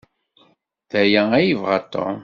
[0.91, 2.17] D aya ay yebɣa Tom?